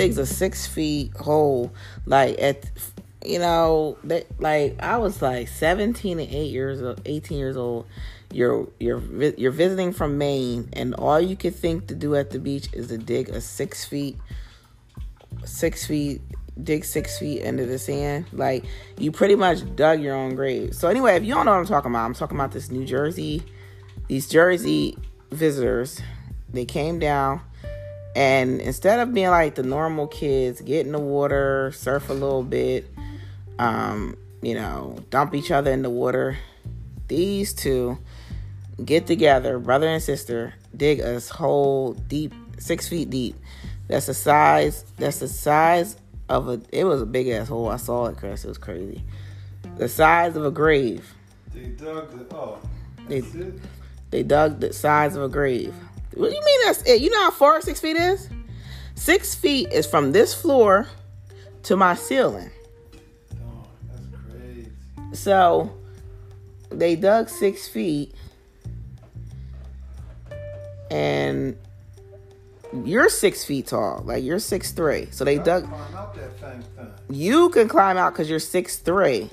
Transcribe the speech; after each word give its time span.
digs 0.00 0.18
a 0.18 0.26
six 0.26 0.66
feet 0.66 1.16
hole, 1.16 1.72
like 2.06 2.40
at, 2.40 2.70
you 3.24 3.38
know, 3.38 3.98
that 4.04 4.26
like 4.40 4.76
I 4.82 4.98
was 4.98 5.20
like 5.20 5.48
seventeen 5.48 6.18
and 6.18 6.32
eight 6.32 6.50
years, 6.50 6.82
old, 6.82 7.00
eighteen 7.04 7.38
years 7.38 7.56
old. 7.56 7.86
You're 8.32 8.68
you're 8.78 9.00
you're 9.36 9.50
visiting 9.50 9.92
from 9.92 10.16
Maine, 10.16 10.68
and 10.72 10.94
all 10.94 11.20
you 11.20 11.36
could 11.36 11.54
think 11.54 11.88
to 11.88 11.94
do 11.94 12.14
at 12.14 12.30
the 12.30 12.38
beach 12.38 12.68
is 12.72 12.88
to 12.88 12.98
dig 12.98 13.28
a 13.28 13.40
six 13.40 13.84
feet, 13.84 14.16
six 15.44 15.84
feet, 15.84 16.20
dig 16.62 16.84
six 16.84 17.18
feet 17.18 17.42
into 17.42 17.66
the 17.66 17.78
sand. 17.78 18.26
Like 18.32 18.64
you 18.98 19.10
pretty 19.10 19.34
much 19.34 19.58
dug 19.74 20.00
your 20.00 20.14
own 20.14 20.36
grave. 20.36 20.74
So 20.74 20.88
anyway, 20.88 21.16
if 21.16 21.24
you 21.24 21.34
don't 21.34 21.44
know 21.44 21.52
what 21.52 21.58
I'm 21.58 21.66
talking 21.66 21.90
about, 21.90 22.04
I'm 22.04 22.14
talking 22.14 22.36
about 22.36 22.52
this 22.52 22.70
New 22.70 22.84
Jersey, 22.84 23.42
these 24.06 24.28
Jersey 24.28 24.96
visitors. 25.30 26.00
They 26.52 26.64
came 26.64 26.98
down 26.98 27.42
and 28.14 28.60
instead 28.60 28.98
of 29.00 29.14
being 29.14 29.30
like 29.30 29.54
the 29.54 29.62
normal 29.62 30.06
kids, 30.06 30.60
get 30.60 30.86
in 30.86 30.92
the 30.92 30.98
water, 30.98 31.72
surf 31.72 32.10
a 32.10 32.12
little 32.14 32.42
bit, 32.42 32.90
um, 33.58 34.16
you 34.42 34.54
know, 34.54 34.96
dump 35.10 35.34
each 35.34 35.50
other 35.50 35.70
in 35.70 35.82
the 35.82 35.90
water, 35.90 36.38
these 37.08 37.52
two 37.52 37.98
get 38.84 39.06
together, 39.06 39.58
brother 39.58 39.86
and 39.88 40.02
sister, 40.02 40.54
dig 40.76 41.00
a 41.00 41.20
hole 41.20 41.92
deep, 41.94 42.32
six 42.58 42.88
feet 42.88 43.10
deep. 43.10 43.36
That's 43.88 44.06
the 44.06 44.14
size. 44.14 44.84
That's 44.98 45.18
the 45.18 45.28
size 45.28 45.96
of 46.28 46.48
a. 46.48 46.60
It 46.70 46.84
was 46.84 47.02
a 47.02 47.06
big 47.06 47.28
ass 47.28 47.48
hole. 47.48 47.68
I 47.68 47.76
saw 47.76 48.06
it, 48.06 48.16
Kris. 48.16 48.44
It 48.44 48.48
was 48.48 48.58
crazy. 48.58 49.02
The 49.76 49.88
size 49.88 50.36
of 50.36 50.44
a 50.44 50.50
grave. 50.50 51.12
They 51.52 51.66
dug 51.70 52.10
the. 52.10 52.34
Oh, 52.36 52.60
They, 53.08 53.18
it. 53.18 53.54
they 54.10 54.22
dug 54.22 54.60
the 54.60 54.72
size 54.72 55.16
of 55.16 55.22
a 55.24 55.28
grave. 55.28 55.74
What 56.14 56.28
do 56.30 56.34
you 56.34 56.44
mean 56.44 56.60
that's 56.64 56.82
it? 56.82 57.00
You 57.00 57.10
know 57.10 57.22
how 57.24 57.30
far 57.30 57.60
six 57.60 57.80
feet 57.80 57.96
is? 57.96 58.28
Six 58.94 59.34
feet 59.34 59.72
is 59.72 59.86
from 59.86 60.12
this 60.12 60.34
floor 60.34 60.88
to 61.62 61.76
my 61.76 61.94
ceiling. 61.94 62.50
Oh, 63.34 63.66
that's 63.88 64.06
crazy. 64.30 64.70
So 65.12 65.72
they 66.70 66.96
dug 66.96 67.28
six 67.28 67.68
feet, 67.68 68.14
and 70.90 71.56
you're 72.84 73.08
six 73.08 73.44
feet 73.44 73.68
tall. 73.68 74.02
Like 74.04 74.22
you're 74.24 74.38
six 74.38 74.72
three. 74.72 75.08
So 75.12 75.24
they 75.24 75.38
I 75.38 75.42
dug. 75.42 75.68
Climb 75.68 75.94
out 75.94 76.14
that 76.16 76.38
thing, 76.38 76.62
thing. 76.76 76.92
You 77.08 77.48
can 77.50 77.68
climb 77.68 77.96
out 77.96 78.12
because 78.12 78.28
you're 78.28 78.38
six 78.38 78.76
three. 78.76 79.30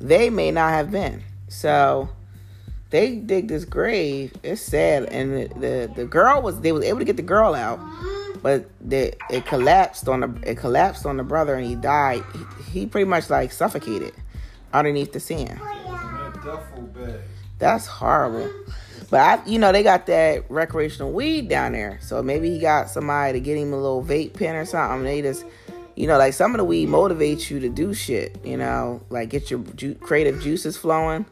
They 0.00 0.30
may 0.30 0.50
not 0.50 0.70
have 0.70 0.90
been. 0.90 1.22
So 1.48 2.08
they 2.94 3.16
dig 3.16 3.48
this 3.48 3.64
grave. 3.64 4.32
It's 4.44 4.62
sad, 4.62 5.06
and 5.06 5.32
the 5.32 5.48
the, 5.58 5.92
the 5.96 6.04
girl 6.04 6.40
was 6.40 6.60
they 6.60 6.70
was 6.70 6.84
able 6.84 7.00
to 7.00 7.04
get 7.04 7.16
the 7.16 7.22
girl 7.22 7.52
out, 7.52 7.80
but 8.40 8.70
the, 8.80 9.12
it 9.30 9.46
collapsed 9.46 10.08
on 10.08 10.20
the 10.20 10.32
it 10.48 10.58
collapsed 10.58 11.04
on 11.04 11.16
the 11.16 11.24
brother, 11.24 11.56
and 11.56 11.66
he 11.66 11.74
died. 11.74 12.22
He, 12.32 12.80
he 12.80 12.86
pretty 12.86 13.06
much 13.06 13.28
like 13.30 13.50
suffocated 13.50 14.12
underneath 14.72 15.12
the 15.12 15.18
sand. 15.18 15.60
That's 17.58 17.86
horrible. 17.86 18.48
But 19.10 19.20
I, 19.20 19.44
you 19.44 19.58
know, 19.58 19.72
they 19.72 19.82
got 19.82 20.06
that 20.06 20.48
recreational 20.48 21.10
weed 21.10 21.48
down 21.48 21.72
there, 21.72 21.98
so 22.00 22.22
maybe 22.22 22.48
he 22.48 22.60
got 22.60 22.90
somebody 22.90 23.32
to 23.32 23.40
get 23.40 23.58
him 23.58 23.72
a 23.72 23.76
little 23.76 24.04
vape 24.04 24.34
pen 24.34 24.54
or 24.54 24.64
something. 24.64 25.02
They 25.02 25.20
just, 25.20 25.44
you 25.96 26.06
know, 26.06 26.16
like 26.16 26.32
some 26.32 26.52
of 26.52 26.58
the 26.58 26.64
weed 26.64 26.88
motivates 26.88 27.50
you 27.50 27.58
to 27.58 27.68
do 27.68 27.92
shit. 27.92 28.38
You 28.44 28.56
know, 28.56 29.02
like 29.10 29.30
get 29.30 29.50
your 29.50 29.64
ju- 29.74 29.96
creative 29.96 30.40
juices 30.40 30.76
flowing. 30.76 31.26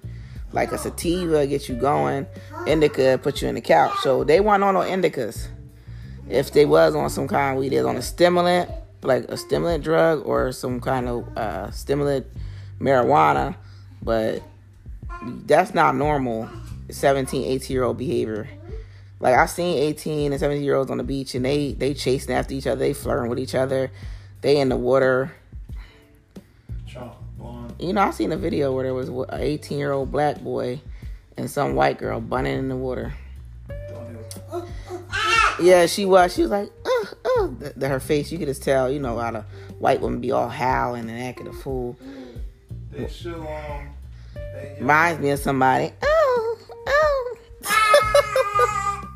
Like 0.52 0.72
a 0.72 0.78
sativa 0.78 1.46
get 1.46 1.68
you 1.68 1.74
going. 1.74 2.26
Indica 2.66 3.18
put 3.22 3.42
you 3.42 3.48
in 3.48 3.54
the 3.54 3.60
couch. 3.60 3.94
So 4.02 4.24
they 4.24 4.40
weren't 4.40 4.62
on 4.62 4.74
no 4.74 4.80
indicas. 4.80 5.48
If 6.28 6.52
they 6.52 6.64
was 6.64 6.94
on 6.94 7.10
some 7.10 7.28
kind 7.28 7.56
of 7.56 7.60
weed, 7.60 7.76
on 7.78 7.96
a 7.96 8.02
stimulant, 8.02 8.70
like 9.02 9.24
a 9.24 9.36
stimulant 9.36 9.82
drug 9.82 10.24
or 10.24 10.52
some 10.52 10.80
kind 10.80 11.08
of 11.08 11.36
uh, 11.36 11.70
stimulant 11.70 12.26
marijuana. 12.78 13.56
But 14.02 14.42
that's 15.46 15.74
not 15.74 15.94
normal 15.94 16.48
17 16.90 17.44
18 17.44 17.72
year 17.72 17.84
old 17.84 17.96
behavior 17.96 18.48
like 19.20 19.36
i've 19.36 19.48
seen 19.48 19.78
18 19.78 20.32
and 20.32 20.40
17 20.40 20.64
year 20.64 20.74
olds 20.74 20.90
on 20.90 20.98
the 20.98 21.04
beach 21.04 21.36
and 21.36 21.44
they 21.44 21.72
they 21.74 21.94
chasing 21.94 22.34
after 22.34 22.54
each 22.54 22.66
other 22.66 22.80
they 22.80 22.92
flirting 22.92 23.30
with 23.30 23.38
each 23.38 23.54
other 23.54 23.92
they 24.42 24.60
in 24.60 24.68
the 24.68 24.76
water. 24.76 25.32
You 27.82 27.92
know 27.92 28.00
i 28.00 28.10
seen 28.10 28.32
a 28.32 28.36
video 28.36 28.72
where 28.72 28.84
there 28.84 28.94
was 28.94 29.08
an 29.08 29.26
18 29.32 29.78
year 29.78 29.92
old 29.92 30.10
black 30.12 30.40
boy 30.40 30.80
and 31.36 31.50
some 31.50 31.74
white 31.74 31.98
girl 31.98 32.20
bunning 32.20 32.58
in 32.58 32.68
the 32.68 32.76
water 32.76 33.12
yeah 35.60 35.86
she 35.86 36.04
was 36.04 36.34
she 36.34 36.42
was 36.42 36.50
like 36.50 36.70
uh, 36.84 37.06
uh. 37.24 37.46
The, 37.58 37.72
the- 37.76 37.88
her 37.88 38.00
face 38.00 38.30
you 38.32 38.38
could 38.38 38.48
just 38.48 38.62
tell 38.62 38.90
you 38.90 38.98
know 39.00 39.18
how 39.18 39.30
the 39.32 39.44
white 39.78 40.00
woman 40.00 40.20
be 40.20 40.30
all 40.30 40.48
howling 40.48 41.10
and 41.10 41.22
acting 41.22 41.46
a 41.48 41.52
fool 41.52 41.96
They 42.92 43.04
um. 43.04 43.88
They, 44.34 44.76
reminds 44.80 45.20
me 45.20 45.30
of 45.30 45.38
somebody 45.40 45.92
oh 46.02 46.58
oh 46.86 47.34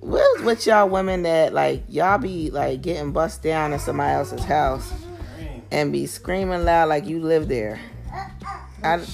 What's 0.00 0.42
with 0.42 0.66
y'all 0.66 0.88
women 0.88 1.22
that 1.22 1.52
like 1.52 1.82
y'all 1.88 2.18
be 2.18 2.50
like 2.50 2.82
getting 2.82 3.12
bust 3.12 3.42
down 3.42 3.72
in 3.72 3.78
somebody 3.78 4.12
else's 4.14 4.44
house. 4.44 4.92
And 5.74 5.92
be 5.92 6.06
screaming 6.06 6.64
loud 6.64 6.88
like 6.88 7.06
you 7.06 7.20
live 7.20 7.48
there? 7.48 7.80
I, 8.82 9.04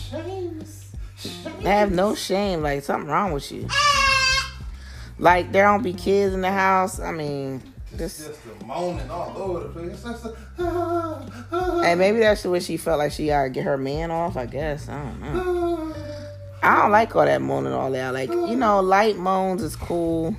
have 1.62 1.90
no 1.90 2.14
shame. 2.14 2.62
Like 2.62 2.84
something 2.84 3.08
wrong 3.08 3.32
with 3.32 3.50
you. 3.50 3.66
Like 5.18 5.52
there 5.52 5.64
don't 5.64 5.82
be 5.82 5.94
kids 5.94 6.34
in 6.34 6.42
the 6.42 6.52
house. 6.52 7.00
I 7.00 7.12
mean, 7.12 7.62
It's 7.92 7.98
this 7.98 8.26
just 8.26 8.58
the 8.58 8.64
moaning 8.66 9.10
all 9.10 9.36
over 9.36 9.60
the 9.60 9.68
place. 9.68 10.04
A, 10.58 11.82
and 11.84 11.98
maybe 11.98 12.18
that's 12.18 12.44
what 12.44 12.62
she 12.62 12.76
felt 12.76 12.98
like 12.98 13.12
she 13.12 13.26
gotta 13.26 13.48
get 13.48 13.64
her 13.64 13.78
man 13.78 14.10
off. 14.10 14.36
I 14.36 14.46
guess 14.46 14.88
I 14.88 15.02
don't 15.02 15.20
know. 15.20 15.94
I 16.62 16.82
don't 16.82 16.90
like 16.90 17.16
all 17.16 17.24
that 17.24 17.40
moaning 17.40 17.72
all 17.72 17.90
that. 17.90 18.12
Like 18.12 18.28
you 18.28 18.56
know, 18.56 18.80
light 18.80 19.16
moans 19.16 19.62
is 19.62 19.76
cool. 19.76 20.36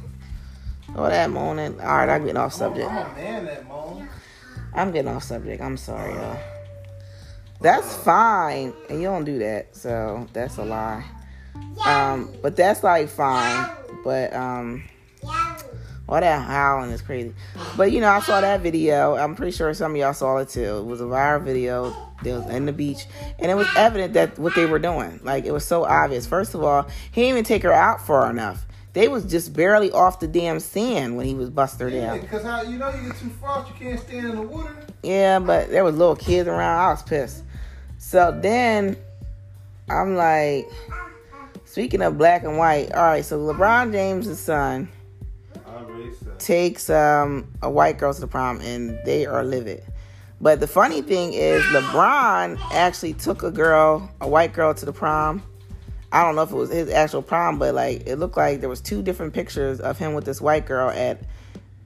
All 0.95 1.09
that 1.09 1.31
moaning. 1.31 1.79
All 1.79 1.87
right, 1.87 2.09
I'm 2.09 2.21
getting 2.21 2.37
off 2.37 2.53
subject. 2.53 2.89
I'm 2.89 3.11
a 3.11 3.15
man 3.15 3.45
that 3.45 3.67
moan. 3.67 4.07
I'm 4.73 4.91
getting 4.91 5.11
off 5.11 5.23
subject. 5.23 5.61
I'm 5.61 5.77
sorry, 5.77 6.13
y'all. 6.13 6.39
That's 7.59 7.95
fine, 7.97 8.73
and 8.89 9.01
you 9.01 9.07
don't 9.07 9.25
do 9.25 9.39
that, 9.39 9.75
so 9.75 10.27
that's 10.33 10.57
a 10.57 10.63
lie. 10.63 11.05
Um, 11.85 12.33
but 12.41 12.55
that's 12.55 12.83
like 12.83 13.07
fine. 13.09 13.69
But 14.03 14.33
um, 14.33 14.83
all 16.09 16.19
that 16.19 16.41
howling 16.41 16.91
is 16.91 17.01
crazy. 17.01 17.33
But 17.77 17.91
you 17.91 18.01
know, 18.01 18.09
I 18.09 18.19
saw 18.19 18.41
that 18.41 18.61
video. 18.61 19.15
I'm 19.15 19.35
pretty 19.35 19.51
sure 19.51 19.73
some 19.73 19.91
of 19.91 19.97
y'all 19.97 20.13
saw 20.13 20.37
it 20.37 20.49
too. 20.49 20.77
It 20.77 20.85
was 20.85 21.01
a 21.01 21.05
viral 21.05 21.43
video. 21.43 21.95
They 22.23 22.33
was 22.33 22.47
in 22.49 22.65
the 22.65 22.73
beach, 22.73 23.05
and 23.39 23.51
it 23.51 23.55
was 23.55 23.67
evident 23.75 24.13
that 24.13 24.37
what 24.37 24.55
they 24.55 24.65
were 24.65 24.79
doing. 24.79 25.19
Like 25.23 25.45
it 25.45 25.51
was 25.51 25.65
so 25.65 25.85
obvious. 25.85 26.25
First 26.25 26.53
of 26.53 26.63
all, 26.63 26.87
he 27.11 27.21
didn't 27.21 27.29
even 27.29 27.43
take 27.43 27.63
her 27.63 27.73
out 27.73 28.05
far 28.05 28.29
enough. 28.29 28.65
They 28.93 29.07
was 29.07 29.23
just 29.25 29.53
barely 29.53 29.89
off 29.91 30.19
the 30.19 30.27
damn 30.27 30.59
sand 30.59 31.15
when 31.15 31.25
he 31.25 31.33
was 31.33 31.49
busting 31.49 31.87
her 31.87 31.95
Yeah, 31.95 32.07
down. 32.07 32.19
because 32.21 32.43
how 32.43 32.61
you 32.63 32.77
know 32.77 32.89
you 32.93 33.07
get 33.09 33.17
too 33.17 33.29
far, 33.41 33.65
you 33.65 33.73
can't 33.79 33.99
stand 33.99 34.25
in 34.27 34.35
the 34.35 34.41
water. 34.41 34.75
Yeah, 35.01 35.39
but 35.39 35.69
there 35.69 35.83
was 35.85 35.95
little 35.95 36.15
kids 36.17 36.47
around. 36.49 36.79
I 36.79 36.89
was 36.91 37.01
pissed. 37.03 37.43
So 37.97 38.37
then 38.41 38.97
I'm 39.89 40.15
like, 40.15 40.67
speaking 41.63 42.01
of 42.01 42.17
black 42.17 42.43
and 42.43 42.57
white, 42.57 42.91
all 42.93 43.03
right, 43.03 43.23
so 43.23 43.39
LeBron 43.39 43.93
James' 43.93 44.37
son 44.39 44.89
I 45.65 45.81
raised 45.83 46.25
that. 46.25 46.39
takes 46.39 46.89
um, 46.89 47.47
a 47.61 47.69
white 47.69 47.97
girl 47.97 48.13
to 48.13 48.19
the 48.19 48.27
prom 48.27 48.59
and 48.59 48.99
they 49.05 49.25
are 49.25 49.43
livid. 49.45 49.83
But 50.41 50.59
the 50.59 50.67
funny 50.67 51.01
thing 51.01 51.33
is, 51.33 51.63
LeBron 51.65 52.59
actually 52.73 53.13
took 53.13 53.43
a 53.43 53.51
girl, 53.51 54.09
a 54.19 54.27
white 54.27 54.51
girl, 54.53 54.73
to 54.73 54.85
the 54.85 54.91
prom. 54.91 55.43
I 56.11 56.23
don't 56.23 56.35
know 56.35 56.43
if 56.43 56.51
it 56.51 56.55
was 56.55 56.71
his 56.71 56.89
actual 56.89 57.21
prom, 57.21 57.57
but 57.57 57.73
like 57.73 58.05
it 58.05 58.17
looked 58.17 58.37
like 58.37 58.59
there 58.59 58.69
was 58.69 58.81
two 58.81 59.01
different 59.01 59.33
pictures 59.33 59.79
of 59.79 59.97
him 59.97 60.13
with 60.13 60.25
this 60.25 60.41
white 60.41 60.65
girl 60.65 60.89
at 60.89 61.21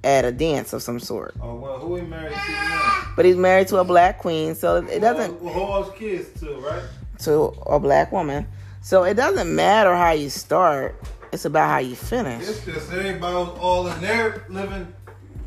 at 0.03 0.25
a 0.25 0.31
dance 0.31 0.73
of 0.73 0.81
some 0.81 0.99
sort. 0.99 1.35
Oh 1.41 1.55
well, 1.55 1.79
who 1.79 1.95
he 1.95 2.01
married 2.03 2.33
to 2.33 2.51
now? 2.51 3.13
But 3.15 3.25
he's 3.25 3.35
married 3.35 3.67
to 3.69 3.77
a 3.77 3.83
black 3.83 4.19
queen, 4.19 4.55
so 4.55 4.77
it 4.77 4.99
doesn't 4.99 5.39
who 5.39 5.49
else 5.49 5.95
kids 5.95 6.39
too, 6.39 6.55
right? 6.59 6.83
to 7.19 7.53
a 7.65 7.79
black 7.79 8.11
woman. 8.11 8.47
So 8.81 9.03
it 9.03 9.15
doesn't 9.15 9.53
matter 9.53 9.95
how 9.95 10.11
you 10.11 10.29
start; 10.29 10.95
it's 11.31 11.45
about 11.45 11.69
how 11.69 11.79
you 11.79 11.95
finish. 11.95 12.47
It's 12.47 12.65
just 12.65 12.91
everybody 12.91 13.35
was 13.35 13.57
all 13.59 13.87
in 13.87 14.01
there 14.01 14.45
living, 14.49 14.93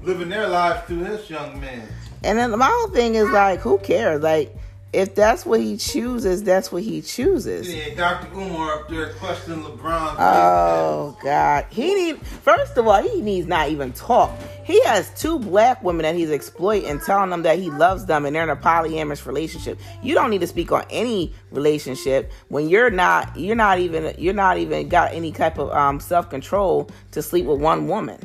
living 0.02 0.28
their 0.28 0.48
lives 0.48 0.86
through 0.86 1.04
this 1.04 1.28
young 1.30 1.60
man. 1.60 1.88
And 2.24 2.38
then 2.38 2.56
my 2.58 2.66
whole 2.66 2.88
thing 2.88 3.14
is 3.14 3.28
like, 3.30 3.60
who 3.60 3.78
cares? 3.78 4.22
Like, 4.22 4.56
if 4.92 5.14
that's 5.14 5.44
what 5.44 5.60
he 5.60 5.76
chooses, 5.76 6.42
that's 6.42 6.72
what 6.72 6.82
he 6.82 7.02
chooses. 7.02 7.72
Yeah, 7.72 7.94
Dr. 7.94 8.34
Umar 8.34 8.80
up 8.80 8.88
there 8.88 9.12
questioning 9.14 9.62
LeBron. 9.62 10.16
Oh 10.18 11.18
God, 11.22 11.66
he 11.70 11.94
need 11.94 12.18
first 12.20 12.76
of 12.78 12.86
all 12.86 13.02
he 13.02 13.20
needs 13.20 13.46
not 13.46 13.68
even 13.68 13.92
talk. 13.92 14.30
He 14.64 14.82
has 14.84 15.10
two 15.18 15.38
black 15.38 15.82
women 15.82 16.04
that 16.04 16.14
he's 16.14 16.30
exploiting, 16.30 17.00
telling 17.00 17.30
them 17.30 17.42
that 17.42 17.58
he 17.58 17.70
loves 17.70 18.06
them 18.06 18.24
and 18.24 18.34
they're 18.34 18.42
in 18.42 18.50
a 18.50 18.56
polyamorous 18.56 19.26
relationship. 19.26 19.78
You 20.02 20.14
don't 20.14 20.30
need 20.30 20.40
to 20.40 20.46
speak 20.46 20.72
on 20.72 20.84
any 20.90 21.34
relationship 21.50 22.32
when 22.48 22.68
you're 22.68 22.90
not 22.90 23.38
you're 23.38 23.56
not 23.56 23.78
even 23.78 24.14
you're 24.16 24.34
not 24.34 24.56
even 24.56 24.88
got 24.88 25.12
any 25.12 25.32
type 25.32 25.58
of 25.58 25.70
um, 25.70 26.00
self 26.00 26.30
control 26.30 26.90
to 27.10 27.22
sleep 27.22 27.44
with 27.44 27.60
one 27.60 27.88
woman. 27.88 28.18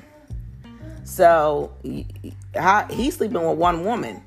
So 1.04 1.74
how, 2.56 2.88
he's 2.89 3.18
sleeping 3.18 3.45
with 3.45 3.57
one 3.57 3.83
woman, 3.83 4.24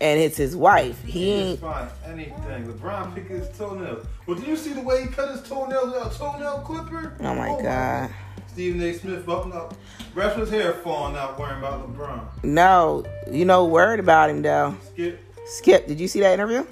and 0.00 0.18
it's 0.18 0.36
his 0.36 0.56
wife. 0.56 1.02
He 1.04 1.30
ain't. 1.30 1.60
find 1.60 1.90
anything. 2.06 2.72
LeBron 2.72 3.14
picked 3.14 3.30
his 3.30 3.48
toenails. 3.56 4.06
Well, 4.26 4.36
did 4.38 4.46
you 4.46 4.56
see 4.56 4.72
the 4.72 4.80
way 4.80 5.02
he 5.02 5.08
cut 5.08 5.30
his 5.30 5.42
toenails 5.42 5.92
with 5.92 6.02
uh, 6.02 6.08
a 6.08 6.14
toenail 6.14 6.58
clipper? 6.60 7.16
Oh, 7.20 7.26
oh 7.26 7.34
my 7.34 7.62
god. 7.62 8.10
Stephen 8.48 8.80
A. 8.82 8.92
Smith 8.94 9.20
oh, 9.20 9.22
bumping 9.22 9.52
up. 9.52 9.74
Wrestler's 10.14 10.50
hair 10.50 10.72
falling 10.72 11.16
out 11.16 11.38
worrying 11.38 11.58
about 11.58 11.86
LeBron. 11.86 12.44
No, 12.44 13.04
you 13.30 13.44
know, 13.44 13.66
worried 13.66 14.00
about 14.00 14.30
him 14.30 14.42
though. 14.42 14.76
Skip. 14.92 15.20
Skip, 15.46 15.86
did 15.86 16.00
you 16.00 16.08
see 16.08 16.20
that 16.20 16.32
interview? 16.32 16.66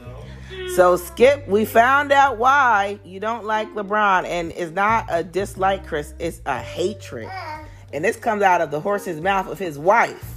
No. 0.00 0.68
So 0.68 0.96
Skip, 0.96 1.48
we 1.48 1.64
found 1.64 2.12
out 2.12 2.36
why 2.36 2.98
you 3.04 3.18
don't 3.18 3.44
like 3.44 3.72
LeBron, 3.74 4.26
and 4.26 4.52
it's 4.52 4.72
not 4.72 5.06
a 5.08 5.24
dislike, 5.24 5.86
Kris. 5.86 6.14
It's 6.18 6.40
a 6.46 6.58
hatred, 6.60 7.30
and 7.92 8.04
this 8.04 8.16
comes 8.16 8.42
out 8.42 8.60
of 8.60 8.70
the 8.70 8.80
horse's 8.80 9.20
mouth 9.20 9.48
of 9.48 9.58
his 9.58 9.78
wife. 9.78 10.33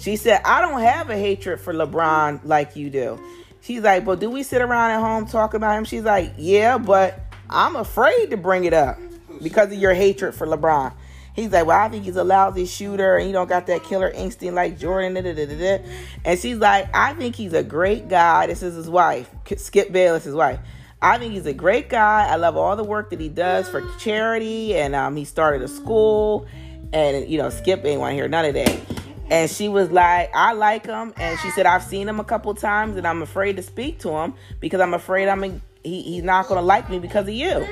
She 0.00 0.16
said, 0.16 0.40
"I 0.44 0.60
don't 0.60 0.80
have 0.80 1.10
a 1.10 1.16
hatred 1.16 1.60
for 1.60 1.72
LeBron 1.72 2.40
like 2.44 2.74
you 2.74 2.90
do." 2.90 3.20
She's 3.60 3.82
like, 3.82 4.04
"But 4.04 4.20
do 4.20 4.30
we 4.30 4.42
sit 4.42 4.62
around 4.62 4.90
at 4.90 5.00
home 5.00 5.26
talking 5.26 5.58
about 5.58 5.76
him?" 5.76 5.84
She's 5.84 6.02
like, 6.02 6.32
"Yeah, 6.36 6.78
but 6.78 7.20
I'm 7.48 7.76
afraid 7.76 8.30
to 8.30 8.36
bring 8.36 8.64
it 8.64 8.72
up 8.72 8.98
because 9.42 9.72
of 9.72 9.78
your 9.78 9.94
hatred 9.94 10.34
for 10.34 10.46
LeBron." 10.46 10.92
He's 11.32 11.52
like, 11.52 11.64
well, 11.64 11.78
I 11.78 11.88
think 11.88 12.04
he's 12.04 12.16
a 12.16 12.24
lousy 12.24 12.66
shooter 12.66 13.16
and 13.16 13.26
he 13.26 13.32
don't 13.32 13.48
got 13.48 13.66
that 13.68 13.84
killer 13.84 14.10
instinct 14.10 14.54
like 14.54 14.78
Jordan. 14.78 15.14
Da, 15.14 15.22
da, 15.22 15.32
da, 15.32 15.46
da, 15.46 15.56
da. 15.78 15.84
And 16.24 16.38
she's 16.38 16.58
like, 16.58 16.94
I 16.94 17.14
think 17.14 17.36
he's 17.36 17.52
a 17.52 17.62
great 17.62 18.08
guy. 18.08 18.46
This 18.46 18.62
is 18.62 18.74
his 18.74 18.90
wife, 18.90 19.30
Skip 19.56 19.92
Bayless, 19.92 20.24
his 20.24 20.34
wife. 20.34 20.58
I 21.02 21.18
think 21.18 21.32
he's 21.32 21.46
a 21.46 21.54
great 21.54 21.88
guy. 21.88 22.26
I 22.28 22.36
love 22.36 22.56
all 22.56 22.76
the 22.76 22.84
work 22.84 23.10
that 23.10 23.20
he 23.20 23.30
does 23.30 23.68
for 23.68 23.82
charity, 23.98 24.74
and 24.74 24.94
um, 24.94 25.16
he 25.16 25.24
started 25.24 25.62
a 25.62 25.68
school. 25.68 26.46
And 26.92 27.26
you 27.26 27.38
know, 27.38 27.48
Skip 27.48 27.84
ain't 27.86 28.00
want 28.00 28.12
to 28.12 28.16
hear 28.16 28.28
none 28.28 28.44
of 28.44 28.54
that. 28.54 28.99
And 29.30 29.48
she 29.48 29.68
was 29.68 29.90
like, 29.90 30.34
I 30.34 30.52
like 30.52 30.86
him. 30.86 31.14
And 31.16 31.38
she 31.38 31.50
said, 31.50 31.64
I've 31.64 31.84
seen 31.84 32.08
him 32.08 32.18
a 32.18 32.24
couple 32.24 32.52
times, 32.54 32.96
and 32.96 33.06
I'm 33.06 33.22
afraid 33.22 33.56
to 33.56 33.62
speak 33.62 34.00
to 34.00 34.10
him 34.10 34.34
because 34.58 34.80
I'm 34.80 34.92
afraid 34.92 35.28
I'm 35.28 35.44
in, 35.44 35.62
he, 35.84 36.02
he's 36.02 36.24
not 36.24 36.48
going 36.48 36.58
to 36.58 36.64
like 36.64 36.90
me 36.90 36.98
because 36.98 37.28
of 37.28 37.34
you. 37.34 37.66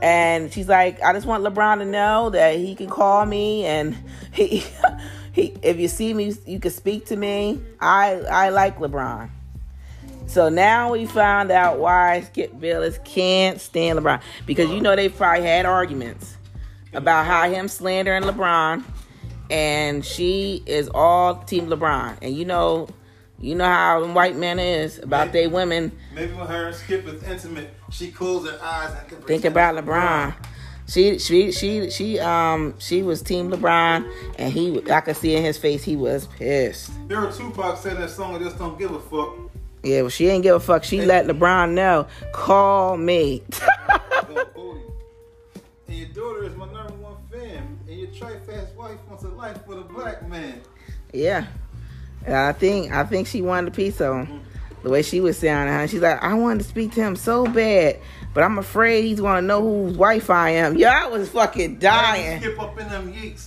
And 0.00 0.52
she's 0.52 0.68
like, 0.68 1.02
I 1.02 1.12
just 1.12 1.26
want 1.26 1.42
LeBron 1.42 1.78
to 1.78 1.84
know 1.84 2.30
that 2.30 2.56
he 2.56 2.74
can 2.74 2.88
call 2.88 3.24
me 3.26 3.64
and 3.64 3.96
he, 4.32 4.62
he 5.32 5.54
if 5.62 5.78
you 5.78 5.88
see 5.88 6.14
me, 6.14 6.32
you 6.46 6.60
can 6.60 6.70
speak 6.70 7.06
to 7.06 7.16
me. 7.16 7.60
I 7.80 8.20
I 8.30 8.48
like 8.50 8.78
LeBron. 8.78 9.30
So 10.26 10.50
now 10.50 10.92
we 10.92 11.06
found 11.06 11.50
out 11.50 11.78
why 11.78 12.20
Skip 12.20 12.60
Bayless 12.60 12.98
can't 13.04 13.60
stand 13.60 13.98
LeBron 13.98 14.20
because 14.46 14.70
you 14.70 14.80
know 14.80 14.94
they've 14.94 15.14
probably 15.14 15.46
had 15.46 15.64
arguments 15.64 16.36
about 16.92 17.26
how 17.26 17.48
him 17.50 17.66
slandering 17.66 18.22
LeBron, 18.22 18.84
and 19.50 20.04
she 20.04 20.62
is 20.66 20.88
all 20.94 21.36
Team 21.36 21.68
LeBron. 21.68 22.18
And 22.22 22.36
you 22.36 22.44
know, 22.44 22.88
you 23.40 23.54
know 23.54 23.64
how 23.64 24.04
white 24.12 24.36
men 24.36 24.58
is 24.58 24.98
about 24.98 25.32
they 25.32 25.46
women 25.46 25.92
Maybe 26.14 26.32
when 26.32 26.46
her 26.46 26.66
and 26.66 26.76
Skip 26.76 27.06
is 27.06 27.22
intimate, 27.22 27.70
she 27.90 28.10
closed 28.10 28.50
her 28.50 28.58
eyes 28.60 28.94
and 28.98 29.08
can 29.08 29.22
think 29.22 29.44
about 29.44 29.76
it's 29.76 29.86
LeBron. 29.86 30.34
She 30.88 31.18
she 31.18 31.52
she 31.52 31.90
she 31.90 32.18
um 32.18 32.74
she 32.78 33.02
was 33.02 33.22
team 33.22 33.50
LeBron 33.50 34.10
and 34.38 34.52
he 34.52 34.82
I 34.90 35.00
could 35.02 35.16
see 35.16 35.36
in 35.36 35.44
his 35.44 35.58
face 35.58 35.84
he 35.84 35.96
was 35.96 36.26
pissed. 36.26 36.90
There 37.08 37.20
were 37.20 37.30
Tupac 37.30 37.76
said 37.76 37.98
that 37.98 38.10
song, 38.10 38.34
I 38.34 38.38
just 38.38 38.58
don't 38.58 38.78
give 38.78 38.90
a 38.92 39.00
fuck. 39.00 39.36
Yeah, 39.82 40.00
well 40.00 40.10
she 40.10 40.24
didn't 40.26 40.42
give 40.42 40.56
a 40.56 40.60
fuck. 40.60 40.84
She 40.84 41.02
let 41.02 41.26
LeBron 41.26 41.72
know, 41.72 42.06
call 42.32 42.96
me. 42.96 43.42
life 49.38 49.66
with 49.66 49.78
a 49.78 49.82
black 49.82 50.28
man. 50.28 50.60
yeah. 51.12 51.46
And 52.26 52.34
I 52.36 52.52
think 52.52 52.92
I 52.92 53.04
think 53.04 53.28
she 53.28 53.40
wanted 53.40 53.72
a 53.72 53.76
piece 53.76 54.00
of 54.00 54.26
him. 54.26 54.42
The 54.82 54.90
way 54.90 55.02
she 55.02 55.20
was 55.20 55.38
sounding, 55.38 55.72
huh? 55.74 55.86
She's 55.86 56.00
like, 56.00 56.22
I 56.22 56.34
wanted 56.34 56.62
to 56.62 56.68
speak 56.68 56.92
to 56.94 57.00
him 57.00 57.16
so 57.16 57.46
bad, 57.46 57.98
but 58.34 58.42
I'm 58.44 58.58
afraid 58.58 59.04
he's 59.04 59.20
gonna 59.20 59.42
know 59.42 59.62
whose 59.62 59.96
wife 59.96 60.28
I 60.28 60.50
am. 60.50 60.76
Yeah, 60.76 61.04
I 61.04 61.06
was 61.08 61.28
fucking 61.30 61.78
dying. 61.78 62.40
Skip 62.40 62.60
up 62.60 62.78
in 62.78 62.88
them 62.88 63.12
yeeks. 63.12 63.46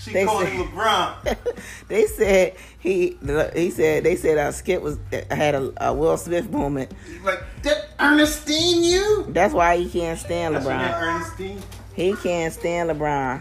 She 0.00 0.12
They 0.12 0.24
called 0.26 0.44
say- 0.44 0.50
him 0.50 0.68
LeBron. 0.68 1.36
they 1.88 2.06
said 2.06 2.54
he 2.78 3.16
he 3.54 3.70
said 3.70 4.04
they 4.04 4.16
said 4.16 4.36
uh, 4.38 4.52
Skip 4.52 4.82
was 4.82 4.98
had 5.30 5.54
a, 5.54 5.72
a 5.88 5.92
Will 5.94 6.16
Smith 6.18 6.50
moment. 6.50 6.92
Like, 7.24 7.40
that 7.62 7.88
Ernestine 7.98 8.82
you? 8.84 9.26
That's 9.30 9.54
why 9.54 9.78
he 9.78 9.88
can't 9.88 10.18
stand 10.18 10.54
That's 10.54 10.66
LeBron. 10.66 11.00
Ernestine. 11.02 11.62
He 11.94 12.14
can't 12.16 12.52
stand 12.52 12.90
LeBron. 12.90 13.40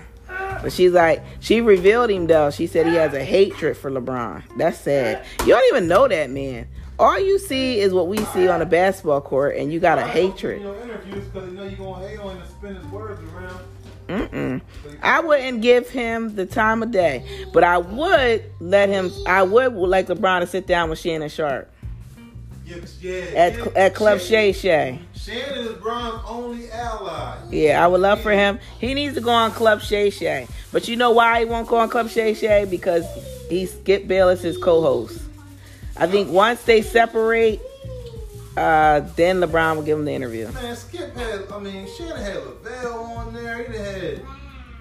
But 0.62 0.74
she's 0.74 0.92
like, 0.92 1.24
she 1.40 1.62
revealed 1.62 2.10
him 2.10 2.28
though. 2.28 2.52
She 2.52 2.68
said 2.68 2.88
he 2.88 2.96
has 2.96 3.14
a 3.14 3.24
hatred 3.24 3.78
for 3.78 3.90
LeBron. 3.90 4.44
That's 4.58 4.78
sad. 4.78 5.26
You 5.42 5.48
don't 5.48 5.76
even 5.76 5.88
know 5.88 6.08
that 6.08 6.30
man. 6.30 6.68
All 6.98 7.18
you 7.18 7.40
see 7.40 7.80
is 7.80 7.94
what 7.94 8.08
we 8.08 8.18
see 8.26 8.50
on 8.50 8.62
a 8.62 8.66
basketball 8.66 9.22
court, 9.22 9.56
and 9.56 9.72
you 9.72 9.80
got 9.80 9.98
a 9.98 10.06
hatred. 10.06 10.62
Mm-mm. 14.10 14.62
I 15.02 15.22
wouldn't 15.22 15.62
give 15.62 15.90
him 15.90 16.36
the 16.36 16.46
time 16.46 16.84
of 16.84 16.92
day, 16.92 17.24
but 17.54 17.64
I 17.64 17.78
would 17.78 18.44
let 18.60 18.90
him. 18.90 19.12
I 19.28 19.44
would 19.44 19.74
like 19.74 20.08
LeBron 20.08 20.42
to 20.42 20.48
sit 20.48 20.68
down 20.68 20.90
with 20.90 21.00
Shannon 21.00 21.30
Sharpe 21.30 21.72
Yeah, 23.02 23.12
at 23.36 23.58
yeah. 23.58 23.68
at 23.76 23.96
Club 23.96 24.20
Shay 24.20 24.52
Shay. 24.52 25.00
Shannon 25.16 25.66
is 25.66 25.74
Bron's 25.78 26.22
only 26.28 26.70
ally. 26.72 27.38
Yeah, 27.50 27.84
I 27.84 27.88
would 27.88 28.02
love 28.02 28.22
for 28.22 28.32
him. 28.32 28.60
He 28.80 28.94
needs 28.94 29.16
to 29.16 29.22
go 29.22 29.32
on 29.32 29.52
Club 29.52 29.82
Shay 29.82 30.10
Shay. 30.10 30.48
But 30.72 30.88
you 30.88 30.96
know 30.96 31.12
why 31.12 31.40
he 31.40 31.46
won't 31.46 31.68
go 31.68 31.78
on 31.78 31.90
Club 31.90 32.10
Shay 32.10 32.34
Shay? 32.34 32.66
Because 32.66 33.06
he 33.50 33.66
Skip 33.66 34.08
Bayless 34.08 34.42
his 34.42 34.58
co-host. 34.58 35.20
I 35.98 36.08
think 36.08 36.30
once 36.30 36.64
they 36.64 36.82
separate, 36.82 37.60
uh, 38.56 39.02
then 39.16 39.40
LeBron 39.40 39.76
will 39.76 39.84
give 39.84 39.98
him 39.98 40.06
the 40.06 40.14
interview. 40.14 40.50
Man, 40.52 40.76
Skip 40.76 41.16
had, 41.16 41.52
I 41.52 41.60
mean, 41.60 41.88
Shannon 41.98 42.18
had 42.18 42.38
Lavelle 42.38 43.04
on 43.04 43.34
there. 43.34 43.64
He 43.64 43.78
had, 43.78 44.18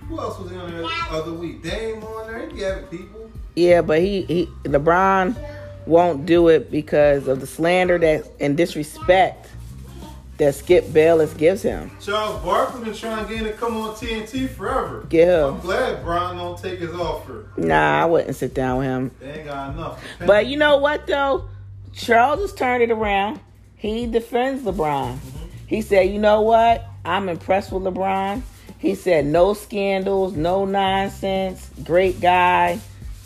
who 0.09 0.21
else 0.21 0.39
was 0.39 0.53
on 0.53 0.71
there 0.71 0.83
the 0.83 0.91
other 1.11 1.33
week? 1.33 1.63
Dame 1.63 2.05
on 2.05 2.31
there. 2.31 2.49
He 2.51 2.61
having 2.61 2.85
people. 2.85 3.31
Yeah, 3.57 3.81
but 3.81 4.01
he, 4.01 4.23
he 4.23 4.47
LeBron 4.65 5.35
won't 5.89 6.27
do 6.27 6.49
it 6.49 6.71
because 6.71 7.27
of 7.29 7.41
the 7.41 7.47
slander 7.47 7.99
that 7.99 8.31
and 8.39 8.57
disrespect 8.57 9.49
that 10.37 10.55
Skip 10.55 10.93
Bayless 10.93 11.35
gives 11.35 11.63
him. 11.63 11.91
Charles 12.01 12.43
Barkley 12.45 12.85
been 12.85 12.95
trying 12.95 13.27
to 13.27 13.29
get 13.29 13.41
him 13.41 13.47
to 13.47 13.53
come 13.55 13.77
on 13.77 13.95
TNT 13.95 14.49
forever. 14.49 15.05
Get 15.09 15.29
I'm 15.29 15.59
glad 15.61 16.05
Bron 16.05 16.37
don't 16.37 16.59
take 16.59 16.79
his 16.79 16.93
offer. 16.93 17.49
Nah, 17.57 18.03
I 18.03 18.05
wouldn't 18.05 18.37
sit 18.37 18.55
down 18.55 18.79
with 18.79 18.87
him. 18.87 19.11
They 19.19 19.33
ain't 19.33 19.47
got 19.47 19.75
enough. 19.75 20.05
But 20.25 20.47
you 20.47 20.57
know 20.57 20.77
what 20.79 21.07
though? 21.07 21.49
Charles 21.93 22.41
has 22.41 22.55
turned 22.55 22.83
it 22.83 22.91
around. 22.91 23.41
He 23.77 24.07
defends 24.07 24.63
LeBron. 24.63 25.15
Mm-hmm. 25.15 25.47
He 25.67 25.83
said, 25.83 26.11
"You 26.11 26.19
know 26.19 26.43
what? 26.43 26.87
I'm 27.05 27.29
impressed 27.29 27.73
with 27.73 27.83
LeBron." 27.83 28.43
He 28.79 28.95
said, 28.95 29.27
"No 29.27 29.55
scandals, 29.55 30.37
no 30.37 30.65
nonsense. 30.65 31.69
Great 31.83 32.21
guy. 32.21 32.79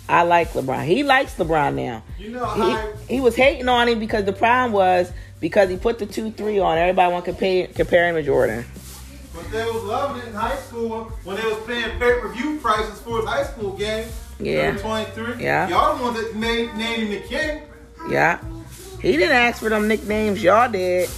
I 0.08 0.22
like 0.22 0.52
LeBron. 0.52 0.84
He 0.84 1.02
likes 1.02 1.34
LeBron 1.36 1.74
now. 1.74 2.02
you 2.18 2.30
know 2.30 2.94
He, 3.06 3.14
he 3.14 3.20
was 3.20 3.36
hating 3.36 3.68
on 3.68 3.88
him 3.88 3.98
because 3.98 4.24
the 4.24 4.32
problem 4.32 4.72
was 4.72 5.10
because 5.40 5.70
he 5.70 5.76
put 5.76 5.98
the 5.98 6.06
two 6.06 6.30
three 6.30 6.58
on. 6.58 6.78
Everybody 6.78 7.12
want 7.12 7.24
to 7.24 7.30
compare 7.32 7.66
compare 7.68 8.08
him 8.08 8.16
to 8.16 8.22
Jordan. 8.22 8.64
But 9.34 9.50
they 9.50 9.64
was 9.64 9.82
loving 9.84 10.22
it 10.22 10.28
in 10.28 10.34
high 10.34 10.56
school 10.56 11.04
when 11.24 11.36
they 11.36 11.44
was 11.44 11.58
paying 11.66 11.98
pay-per-view 11.98 12.58
prices 12.60 13.00
for 13.00 13.18
his 13.18 13.26
high 13.26 13.44
school 13.44 13.72
game. 13.76 14.06
Yeah. 14.38 14.76
23. 14.76 15.42
Yeah. 15.42 15.68
Y'all 15.68 15.96
the 15.96 16.02
ones 16.02 16.22
that 16.22 16.36
made 16.36 16.74
named 16.74 17.04
him 17.04 17.22
the 17.22 17.28
king. 17.28 17.62
Yeah. 18.10 18.40
He 19.00 19.12
didn't 19.12 19.34
ask 19.34 19.62
for 19.62 19.70
them 19.70 19.88
nicknames, 19.88 20.42
y'all 20.42 20.70
did. 20.70 21.08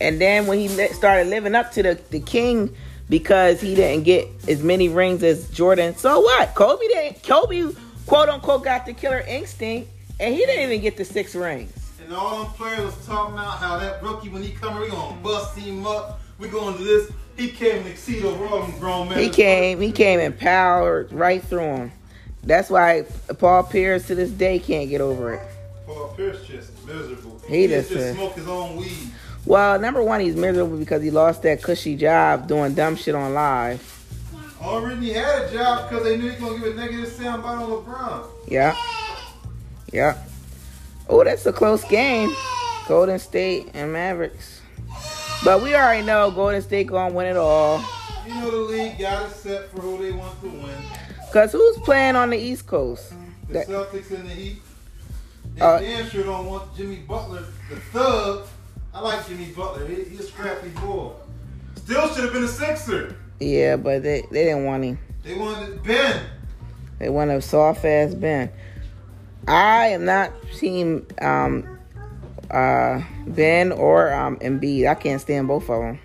And 0.00 0.20
then 0.20 0.46
when 0.46 0.58
he 0.58 0.68
started 0.68 1.26
living 1.28 1.54
up 1.54 1.72
to 1.72 1.82
the, 1.82 2.00
the 2.10 2.20
king 2.20 2.74
because 3.08 3.60
he 3.60 3.74
didn't 3.74 4.04
get 4.04 4.28
as 4.48 4.62
many 4.62 4.88
rings 4.88 5.22
as 5.22 5.48
Jordan, 5.50 5.96
so 5.96 6.20
what? 6.20 6.54
Kobe 6.54 6.86
didn't. 6.86 7.22
Kobe, 7.22 7.72
quote 8.06 8.28
unquote, 8.28 8.64
got 8.64 8.86
the 8.86 8.92
killer 8.92 9.20
instinct, 9.20 9.90
and 10.18 10.34
he 10.34 10.46
didn't 10.46 10.64
even 10.64 10.80
get 10.80 10.96
the 10.96 11.04
six 11.04 11.34
rings. 11.34 11.72
And 12.02 12.14
all 12.14 12.44
them 12.44 12.52
players 12.52 12.84
was 12.84 13.06
talking 13.06 13.34
about 13.34 13.58
how 13.58 13.78
that 13.78 14.02
rookie, 14.02 14.28
when 14.28 14.42
he 14.42 14.52
come, 14.52 14.80
we 14.80 14.88
gonna 14.88 15.16
bust 15.22 15.56
him 15.58 15.86
up. 15.86 16.20
We 16.38 16.48
gonna 16.48 16.78
do 16.78 16.84
this. 16.84 17.10
He 17.36 17.48
came 17.48 17.78
and 17.78 17.86
exceed 17.86 18.24
over 18.24 18.46
all 18.46 18.62
them 18.62 18.78
grown 18.78 19.08
men. 19.08 19.18
He 19.18 19.28
came, 19.28 19.80
he 19.80 19.92
came 19.92 20.20
and 20.20 20.38
powered 20.38 21.12
right 21.12 21.42
through 21.42 21.60
him. 21.60 21.92
That's 22.44 22.70
why 22.70 23.04
Paul 23.38 23.64
Pierce 23.64 24.06
to 24.06 24.14
this 24.14 24.30
day 24.30 24.58
can't 24.58 24.88
get 24.88 25.00
over 25.00 25.34
it. 25.34 25.42
Paul 25.84 26.14
Pierce 26.16 26.46
just 26.46 26.86
miserable. 26.86 27.40
He 27.48 27.66
just, 27.66 27.90
just, 27.90 28.00
uh, 28.00 28.14
smoke 28.14 28.34
his 28.34 28.48
own 28.48 28.76
weed. 28.76 29.10
Well, 29.44 29.78
number 29.80 30.02
one, 30.02 30.20
he's 30.20 30.36
miserable 30.36 30.76
because 30.76 31.02
he 31.02 31.10
lost 31.10 31.42
that 31.42 31.62
cushy 31.62 31.96
job 31.96 32.46
doing 32.48 32.74
dumb 32.74 32.96
shit 32.96 33.14
on 33.14 33.34
live. 33.34 33.95
Already 34.66 35.12
had 35.12 35.42
a 35.44 35.52
job 35.52 35.88
because 35.88 36.04
they 36.04 36.16
knew 36.16 36.28
he 36.30 36.42
was 36.44 36.52
gonna 36.54 36.58
give 36.58 36.76
a 36.76 36.80
negative 36.80 37.12
sound 37.12 37.42
bite 37.42 37.54
on 37.54 37.70
LeBron. 37.70 38.24
Yeah. 38.48 38.76
Yeah. 39.92 40.18
Oh, 41.08 41.22
that's 41.22 41.46
a 41.46 41.52
close 41.52 41.84
game. 41.84 42.34
Golden 42.88 43.18
State 43.20 43.70
and 43.74 43.92
Mavericks. 43.92 44.60
But 45.44 45.62
we 45.62 45.74
already 45.76 46.04
know 46.04 46.30
Golden 46.32 46.60
State 46.62 46.88
gonna 46.88 47.14
win 47.14 47.26
it 47.28 47.36
all. 47.36 47.78
You 48.26 48.34
know 48.34 48.50
the 48.50 48.56
league 48.56 48.98
got 48.98 49.26
it 49.30 49.34
set 49.34 49.70
for 49.70 49.80
who 49.82 50.02
they 50.02 50.10
want 50.10 50.40
to 50.40 50.48
win. 50.48 50.74
Cause 51.32 51.52
who's 51.52 51.76
playing 51.78 52.16
on 52.16 52.30
the 52.30 52.36
East 52.36 52.66
Coast? 52.66 53.12
The 53.46 53.52
That- 53.54 53.68
Celtics 53.68 54.10
and 54.10 54.28
the 54.28 54.34
Heat. 54.34 54.62
They 55.54 55.60
Uh, 55.60 55.78
damn 55.78 56.08
sure 56.10 56.24
don't 56.24 56.46
want 56.46 56.76
Jimmy 56.76 56.96
Butler, 56.96 57.44
the 57.70 57.76
thug. 57.92 58.46
I 58.92 59.00
like 59.00 59.28
Jimmy 59.28 59.46
Butler. 59.56 59.86
He, 59.86 60.02
he's 60.04 60.20
a 60.20 60.22
scrappy 60.24 60.70
boy. 60.70 61.12
Still 61.76 62.08
should 62.12 62.24
have 62.24 62.32
been 62.32 62.44
a 62.44 62.48
Sixer. 62.48 63.14
Yeah, 63.38 63.76
but 63.76 64.02
they, 64.02 64.22
they 64.30 64.44
didn't 64.44 64.64
want 64.64 64.84
him. 64.84 64.98
They 65.22 65.34
wanted 65.34 65.82
Ben. 65.82 66.22
They 66.98 67.08
want 67.08 67.30
a 67.30 67.42
soft 67.42 67.84
ass 67.84 68.14
Ben. 68.14 68.50
I 69.46 69.88
am 69.88 70.04
not 70.04 70.32
team 70.56 71.06
um 71.20 71.78
uh 72.50 73.02
Ben 73.26 73.72
or 73.72 74.12
um 74.12 74.38
Embiid. 74.38 74.88
I 74.88 74.94
can't 74.94 75.20
stand 75.20 75.48
both 75.48 75.68
of 75.70 75.82
them. 75.82 75.98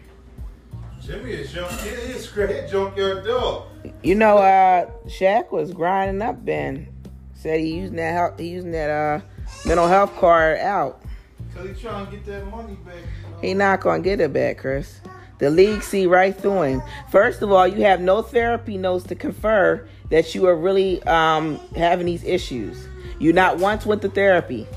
Jimmy 1.01 1.31
is 1.31 1.51
junk. 1.51 1.71
He 1.81 1.89
is 1.89 2.15
a 2.15 2.19
scrappy 2.19 2.69
junkyard 2.69 3.25
dog. 3.25 3.67
You 4.03 4.15
know, 4.15 4.37
uh 4.37 4.89
Shaq 5.05 5.51
was 5.51 5.71
grinding 5.71 6.21
up 6.21 6.43
Ben. 6.43 6.87
Said 7.33 7.59
he 7.59 7.77
using 7.77 7.95
that 7.95 8.13
help, 8.13 8.39
he 8.39 8.49
using 8.49 8.71
that 8.71 8.89
uh 8.89 9.21
mental 9.65 9.87
health 9.87 10.15
card 10.17 10.59
out. 10.59 11.01
Cause 11.55 11.67
he 11.67 11.73
trying 11.73 12.05
to 12.05 12.11
get 12.11 12.25
that 12.25 12.47
money 12.47 12.75
back. 12.85 12.95
You 12.95 13.31
know? 13.31 13.39
He 13.41 13.53
not 13.53 13.81
gonna 13.81 14.03
get 14.03 14.21
it 14.21 14.31
back, 14.31 14.59
Kris. 14.59 15.00
The 15.41 15.49
league 15.49 15.81
see 15.81 16.05
right 16.05 16.37
through 16.37 16.61
him. 16.61 16.83
First 17.09 17.41
of 17.41 17.51
all, 17.51 17.67
you 17.67 17.81
have 17.81 17.99
no 17.99 18.21
therapy 18.21 18.77
notes 18.77 19.07
to 19.07 19.15
confer 19.15 19.87
that 20.11 20.35
you 20.35 20.45
are 20.45 20.55
really 20.55 21.01
um, 21.03 21.59
having 21.75 22.05
these 22.05 22.23
issues. 22.23 22.87
You 23.17 23.33
not 23.33 23.57
once 23.57 23.83
went 23.83 24.03
to 24.03 24.09
therapy. 24.09 24.67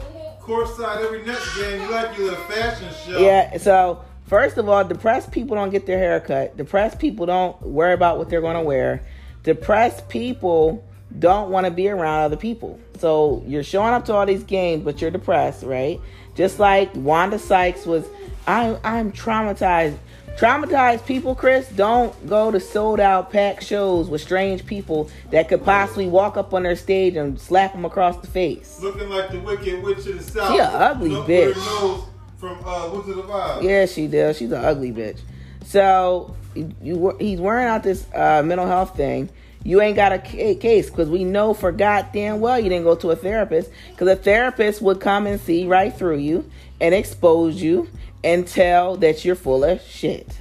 Courtside 0.40 1.04
every 1.04 1.22
next 1.26 1.54
game, 1.58 1.82
you 1.82 1.90
like 1.90 2.16
your 2.16 2.30
little 2.30 2.44
fashion 2.46 2.88
show. 3.04 3.18
Yeah. 3.18 3.58
So 3.58 4.02
first 4.24 4.56
of 4.56 4.66
all, 4.66 4.82
depressed 4.84 5.30
people 5.30 5.54
don't 5.54 5.68
get 5.68 5.84
their 5.84 5.98
hair 5.98 6.18
cut. 6.18 6.56
Depressed 6.56 6.98
people 6.98 7.26
don't 7.26 7.60
worry 7.60 7.92
about 7.92 8.16
what 8.16 8.30
they're 8.30 8.40
gonna 8.40 8.62
wear. 8.62 9.02
Depressed 9.42 10.08
people 10.08 10.82
don't 11.18 11.50
want 11.50 11.66
to 11.66 11.70
be 11.70 11.90
around 11.90 12.22
other 12.22 12.38
people. 12.38 12.80
So 12.98 13.44
you're 13.46 13.62
showing 13.62 13.92
up 13.92 14.06
to 14.06 14.14
all 14.14 14.24
these 14.24 14.44
games, 14.44 14.82
but 14.82 15.02
you're 15.02 15.10
depressed, 15.10 15.62
right? 15.62 16.00
Just 16.34 16.58
like 16.58 16.90
Wanda 16.94 17.38
Sykes 17.38 17.84
was. 17.84 18.06
I'm 18.46 18.78
I'm 18.84 19.12
traumatized. 19.12 19.98
Traumatized 20.36 21.06
people, 21.06 21.36
Kris, 21.36 21.68
don't 21.68 22.26
go 22.28 22.50
to 22.50 22.58
sold 22.58 22.98
out 22.98 23.30
packed 23.30 23.62
shows 23.62 24.08
with 24.08 24.20
strange 24.20 24.66
people 24.66 25.08
that 25.30 25.48
could 25.48 25.64
possibly 25.64 26.08
walk 26.08 26.36
up 26.36 26.52
on 26.52 26.64
their 26.64 26.74
stage 26.74 27.14
and 27.14 27.40
slap 27.40 27.72
them 27.72 27.84
across 27.84 28.16
the 28.16 28.26
face. 28.26 28.80
Looking 28.80 29.08
like 29.10 29.30
the 29.30 29.38
wicked 29.38 29.80
witch 29.84 29.98
of 29.98 30.16
the 30.18 30.22
south. 30.22 30.50
She 30.52 30.58
a 30.58 30.64
ugly 30.64 31.10
Look 31.10 31.28
bitch. 31.28 32.04
from 32.36 32.58
uh, 32.64 32.90
Wizard 32.92 33.18
of 33.18 33.30
Oz. 33.30 33.62
Yeah, 33.62 33.86
she 33.86 34.08
does. 34.08 34.36
She's 34.36 34.50
an 34.50 34.64
ugly 34.64 34.90
bitch. 34.90 35.20
So 35.66 36.34
you, 36.56 36.74
you 36.82 37.16
he's 37.20 37.40
wearing 37.40 37.68
out 37.68 37.84
this 37.84 38.04
uh, 38.12 38.42
mental 38.44 38.66
health 38.66 38.96
thing. 38.96 39.30
You 39.62 39.80
ain't 39.80 39.96
got 39.96 40.12
a 40.12 40.18
case 40.18 40.90
because 40.90 41.08
we 41.08 41.24
know 41.24 41.54
for 41.54 41.72
goddamn 41.72 42.40
well 42.40 42.58
you 42.60 42.68
didn't 42.68 42.84
go 42.84 42.96
to 42.96 43.12
a 43.12 43.16
therapist 43.16 43.70
because 43.92 44.08
a 44.08 44.16
therapist 44.16 44.82
would 44.82 45.00
come 45.00 45.26
and 45.26 45.40
see 45.40 45.66
right 45.66 45.94
through 45.96 46.18
you 46.18 46.50
and 46.82 46.94
expose 46.94 47.62
you 47.62 47.88
and 48.24 48.48
tell 48.48 48.96
that 48.96 49.24
you're 49.24 49.36
full 49.36 49.62
of 49.62 49.80
shit. 49.82 50.38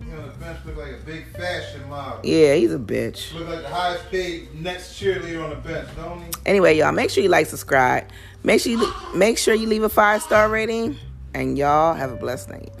You 0.00 0.06
know, 0.06 0.22
the 0.26 0.36
bench 0.38 0.58
look 0.66 0.76
like 0.76 0.92
a 1.00 1.06
big 1.06 1.26
fashion 1.28 1.88
model. 1.88 2.20
Yeah, 2.24 2.56
he's 2.56 2.74
a 2.74 2.78
bitch. 2.78 3.32
Look 3.32 3.48
like 3.48 3.62
the 3.62 3.68
highest 3.68 4.10
paid 4.10 4.52
next 4.60 5.00
cheerleader 5.00 5.42
on 5.42 5.50
the 5.50 5.56
bench, 5.56 5.88
don't 5.96 6.20
he? 6.20 6.30
Anyway, 6.44 6.76
y'all 6.76 6.92
make 6.92 7.08
sure 7.08 7.22
you 7.22 7.28
like, 7.30 7.46
subscribe. 7.46 8.08
Make 8.42 8.60
sure 8.60 8.72
you 8.72 8.92
make 9.14 9.38
sure 9.38 9.54
you 9.54 9.68
leave 9.68 9.84
a 9.84 9.88
five 9.88 10.22
star 10.22 10.48
rating, 10.48 10.96
and 11.32 11.56
y'all 11.56 11.94
have 11.94 12.10
a 12.10 12.16
blessed 12.16 12.50
night. 12.50 12.72